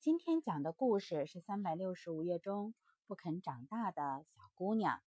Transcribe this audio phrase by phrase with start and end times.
[0.00, 2.72] 今天讲的故事是三百六十五页中
[3.08, 5.02] 不肯长大的小姑娘。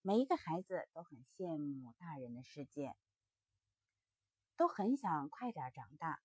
[0.00, 2.94] 每一个孩子都很羡慕大人的世界，
[4.56, 6.20] 都很想快点长大。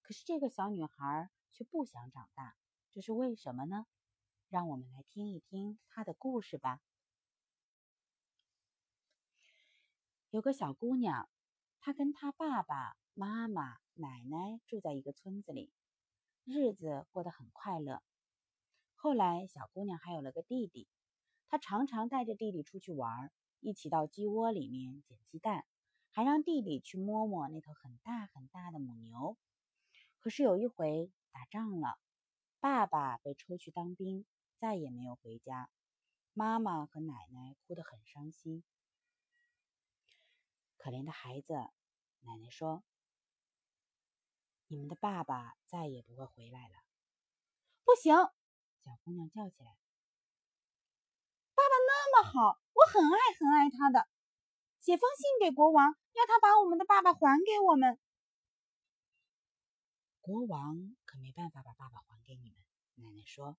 [0.00, 2.56] 可是这个小女孩却不想长大，
[2.92, 3.84] 这是为什么呢？
[4.48, 6.80] 让我们来听一听她的故事吧。
[10.30, 11.28] 有个小姑娘，
[11.78, 15.70] 她跟她爸爸妈妈、奶奶住在一个村子里。
[16.44, 18.02] 日子过得很快乐。
[18.96, 20.88] 后来，小姑娘还有了个弟弟，
[21.48, 25.64] 她常常带着弟弟出去玩，一起到鸡窝里面捡鸡蛋，
[26.10, 29.36] 还让弟弟去摸摸那头很大很大的母牛。
[30.18, 31.96] 可是有一回打仗了，
[32.58, 34.26] 爸爸被抽去当兵，
[34.58, 35.70] 再也没有回家，
[36.32, 38.64] 妈妈和奶奶哭得很伤心。
[40.76, 41.54] 可怜的孩子，
[42.20, 42.82] 奶奶说。
[44.72, 46.76] 你们的爸爸再也不会回来了。
[47.84, 48.14] 不行！
[48.82, 49.76] 小姑娘叫起来
[51.54, 54.08] ：“爸爸那么好，我很爱很爱他的。
[54.78, 58.00] 写封信给国王，要他把我们的爸爸还给我们。”
[60.22, 62.58] 国王可没办法把爸爸还给你们。
[62.94, 63.58] 奶奶说：“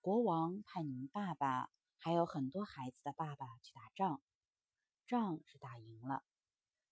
[0.00, 4.22] 国王派你们爸爸还有很多孩子的爸爸去打仗，
[5.08, 6.22] 仗是打赢了。”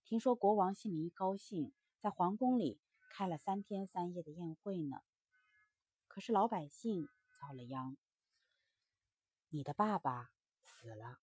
[0.06, 4.98] 听说国王心里一高兴，在皇宫里开了三天三夜的宴会呢。
[6.06, 7.08] 可是老百姓
[7.40, 7.96] 遭了殃，
[9.48, 10.30] 你的爸爸
[10.62, 11.18] 死了，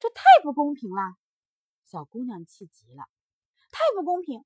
[0.00, 1.16] 这太不公平了！
[1.84, 3.08] 小姑娘气急了，
[3.70, 4.44] 太不公平！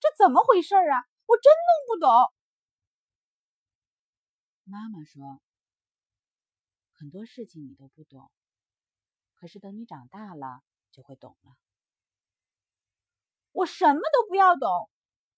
[0.00, 1.08] 这怎么回事啊？
[1.24, 2.34] 我真弄不懂。
[4.64, 5.40] 妈妈说，
[6.90, 8.30] 很多事情你都不懂，
[9.34, 10.62] 可是等你长大了。
[10.92, 11.56] 就会懂了。
[13.50, 14.88] 我什么都不要懂。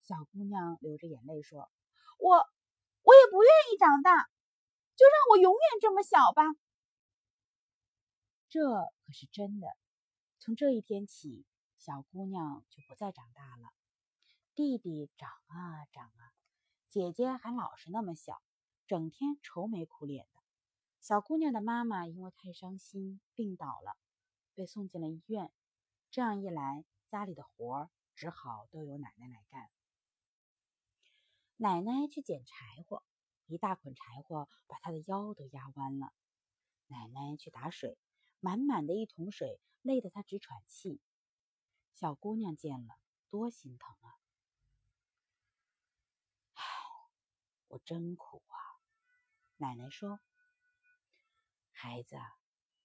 [0.02, 1.70] 小姑娘流着眼泪说
[2.18, 2.36] ：“我，
[3.02, 4.28] 我也不愿意长大，
[4.94, 6.42] 就让我永远这么小吧。”
[8.50, 9.68] 这可是真的。
[10.38, 11.46] 从这一天起，
[11.78, 13.70] 小姑娘就不再长大了。
[14.54, 16.34] 弟弟长啊长啊，
[16.86, 18.42] 姐姐还老是那么小，
[18.86, 20.40] 整天愁眉苦脸的。
[21.00, 23.96] 小姑娘的妈妈因为太伤心，病倒了。
[24.54, 25.52] 被送进了医院，
[26.10, 29.70] 这样一来，家里的活儿只好都由奶奶来干。
[31.56, 33.02] 奶奶去捡柴火，
[33.46, 36.12] 一大捆柴火把她的腰都压弯了。
[36.86, 37.98] 奶奶去打水，
[38.40, 41.00] 满满的一桶水累得她直喘气。
[41.92, 42.94] 小姑娘见了，
[43.30, 44.18] 多心疼啊！
[46.54, 46.62] 唉，
[47.68, 48.54] 我真苦啊！
[49.56, 50.20] 奶奶说
[51.70, 52.16] ：“孩子，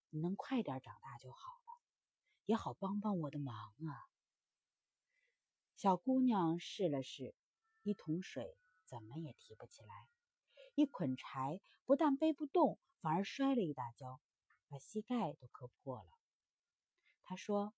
[0.09, 1.58] 你能快点长大就好。”
[2.49, 4.09] 也好帮帮我的忙啊！
[5.75, 7.35] 小姑娘试了试，
[7.83, 10.09] 一桶水怎么也提不起来，
[10.73, 14.19] 一捆柴不但背不动，反而摔了一大跤，
[14.67, 16.09] 把膝盖都磕破了。
[17.21, 17.71] 她说：“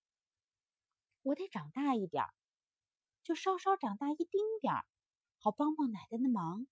[1.20, 2.24] 我得长大一点，
[3.24, 4.86] 就稍稍长大一丁点儿，
[5.36, 6.66] 好帮帮奶奶的忙。”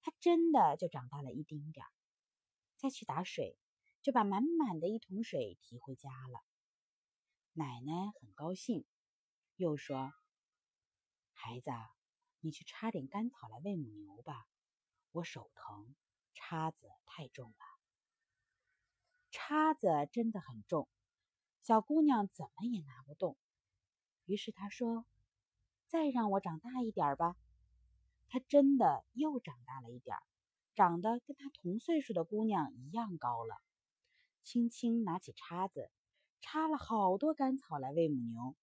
[0.00, 1.92] 她真的就长大了一丁点儿，
[2.78, 3.58] 再去打水，
[4.00, 6.42] 就把满满的一桶水提回家了。
[7.56, 8.84] 奶奶很高兴，
[9.54, 10.12] 又说
[11.30, 11.70] ：“孩子，
[12.40, 14.44] 你去插点干草来喂母牛吧。
[15.12, 15.94] 我手疼，
[16.34, 17.56] 叉子太重了。
[19.30, 20.88] 叉子真的很重，
[21.62, 23.38] 小姑娘怎么也拿不动。
[24.24, 25.06] 于是她说
[25.86, 27.36] ：‘再让我长大一点吧。’
[28.30, 30.16] 她真的又长大了一点，
[30.74, 33.54] 长得跟她同岁数的姑娘一样高了。
[34.42, 35.88] 轻轻拿起叉子。”
[36.44, 38.54] 插了好多干草来喂母牛。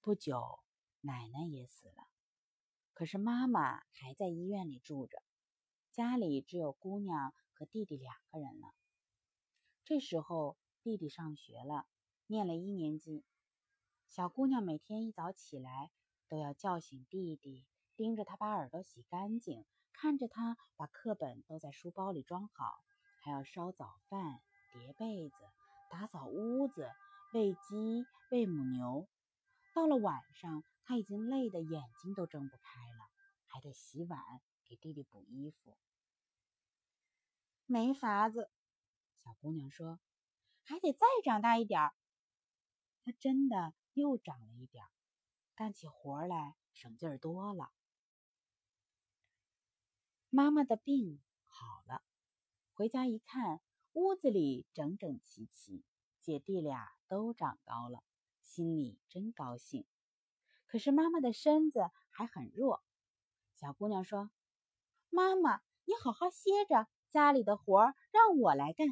[0.00, 0.60] 不久，
[1.00, 2.06] 奶奶也死了，
[2.92, 5.24] 可是妈妈还在医院里住着，
[5.90, 8.72] 家里只有姑娘和弟弟两个人了。
[9.82, 11.88] 这时候，弟弟上学了，
[12.28, 13.24] 念了一年级。
[14.08, 15.90] 小姑娘每天一早起来，
[16.28, 22.84] 都要叫醒弟弟，盯着他把耳朵洗干净，看着他把课本都在书包里装好。
[23.24, 25.36] 还要烧早饭、叠被子、
[25.90, 26.90] 打扫屋子、
[27.32, 29.08] 喂鸡、喂母牛。
[29.72, 33.08] 到了晚上，他已经累得眼睛都睁不开了，
[33.46, 34.20] 还得洗碗，
[34.66, 35.78] 给弟弟补衣服。
[37.64, 38.50] 没法子，
[39.16, 39.98] 小姑娘说
[40.62, 41.94] ：“还得再长大一点儿。”
[43.02, 44.90] 她真的又长了一点儿，
[45.54, 47.72] 干起活来省劲儿多了。
[50.28, 52.02] 妈妈的病好了。
[52.76, 53.60] 回家一看，
[53.92, 55.84] 屋子里整整齐齐，
[56.20, 58.02] 姐弟俩都长高了，
[58.42, 59.86] 心里真高兴。
[60.66, 62.82] 可是妈妈的身子还很弱。
[63.54, 64.28] 小姑娘说
[65.08, 68.88] ：“妈妈，你好好歇着，家里的活让我来干。”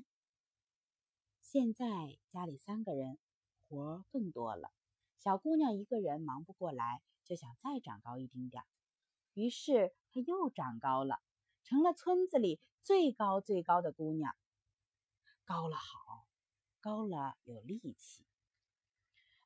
[1.43, 3.19] 现在家里三个人，
[3.67, 4.71] 活更多了。
[5.19, 8.67] 小姑娘一个人忙不过来，就想再长高一丁点儿。
[9.35, 11.21] 于是她又长高了，
[11.65, 14.35] 成了村子里最高最高的姑娘。
[15.45, 16.27] 高了好，
[16.81, 18.25] 高了有力气。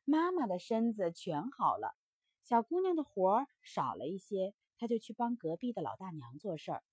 [0.05, 1.97] 妈妈的身子全好了，
[2.43, 6.85] 小姑娘的活儿少了一些，她就去帮隔壁的老大娘做事儿。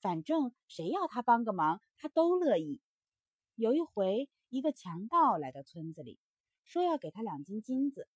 [0.00, 2.80] 反正谁要她帮个忙，她都乐意。
[3.54, 4.28] 有一回。
[4.50, 6.18] 一个强盗来到村子里，
[6.64, 8.08] 说要给他两斤金子，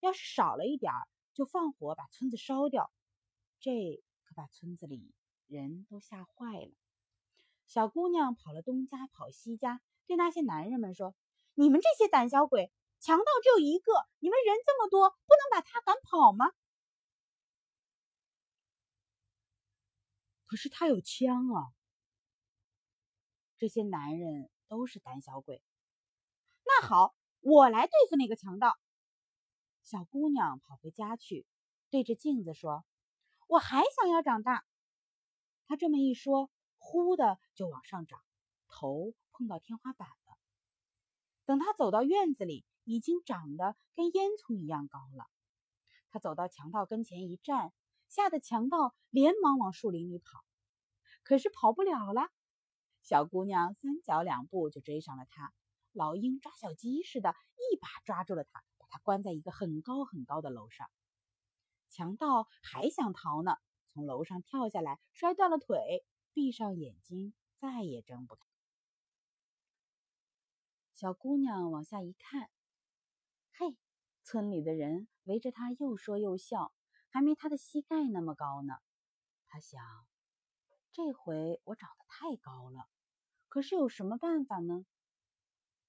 [0.00, 2.90] 要是少了一点儿，就放火把村子烧掉。
[3.60, 5.14] 这可把村子里
[5.48, 6.70] 人都吓坏了。
[7.66, 11.14] 小姑娘跑了东家，跑西家，对那些男人们说
[11.54, 16.46] ：“你们这些胆小鬼，强盗只有一个，你们人这么多，不能把他赶跑吗？”
[20.46, 21.72] 可是他有枪啊！
[23.58, 25.62] 这些男人都是胆小鬼。
[26.64, 28.78] 那好，我来对付那个强盗。
[29.82, 31.46] 小姑娘跑回家去，
[31.90, 32.84] 对着镜子说
[33.48, 34.64] ：“我还想要长大。”
[35.68, 38.18] 她这么一说，忽的就往上涨，
[38.68, 40.38] 头碰到天花板了。
[41.44, 45.26] 等她走到院子里，已经长得跟烟囱一样高了。
[46.08, 47.74] 她走到强盗跟前一站，
[48.08, 50.42] 吓得强盗连忙往树林里跑，
[51.22, 52.30] 可是跑不了了。
[53.02, 55.52] 小姑娘三脚两步就追上了他。
[55.92, 60.90] 老鹰抓小鸡似的，一把抓住了他，把他关在一个很高很高的楼上。
[61.90, 63.56] 强盗还想逃呢，
[63.92, 68.46] 从楼上跳下来，摔断了腿，闭上眼睛，再也睁不开。
[70.94, 72.50] 小姑娘往下一看，
[73.52, 73.76] 嘿，
[74.22, 76.72] 村里的人围着她又说又笑，
[77.08, 78.74] 还没她的膝盖那么高呢。
[79.46, 79.80] 她想，
[80.92, 82.88] 这回我长得太高了，
[83.48, 84.84] 可是有什么办法呢？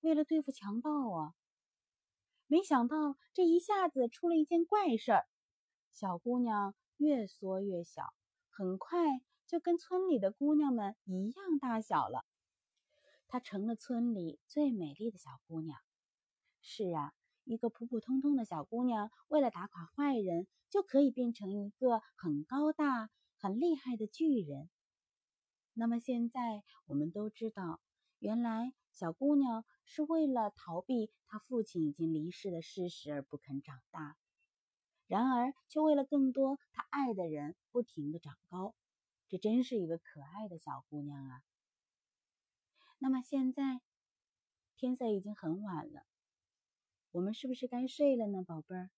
[0.02, 1.36] 为了对付强盗啊！
[2.48, 5.28] 没想到这一下子出了一件怪事儿，
[5.92, 8.14] 小姑娘越缩越小，
[8.50, 12.26] 很快就跟村里的姑娘们一样大小了。
[13.28, 15.78] 她成了村里最美丽的小姑娘。
[16.62, 17.14] 是啊，
[17.44, 24.70] 一个普普通通的小姑娘，为了打垮坏人，就可以变成一个很高大、很厉害的巨人。
[25.74, 27.80] 那么现在我们都知道，
[28.20, 28.74] 原来。
[28.92, 34.18] 小姑娘是为了逃避她父亲已经离世的事实而不肯长大，
[35.10, 38.76] 然而却为了更多他爱的人不停的长高。
[39.28, 41.42] 这真是一个可爱的小姑娘啊！
[43.00, 43.82] 那么现在
[44.76, 46.04] 天色已经很晚了，
[47.12, 48.92] 我们是不是该睡了呢，宝贝儿？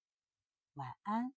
[0.73, 1.33] 晚安。